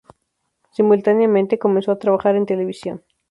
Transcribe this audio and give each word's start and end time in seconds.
Simultáneamente 0.71 1.59
comenzó 1.59 1.91
a 1.91 1.99
trabajar 1.99 2.35
en 2.35 2.47
televisión. 2.47 3.03